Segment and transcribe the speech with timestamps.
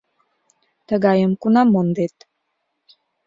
[0.87, 2.15] —Тыгайым кунам мондет?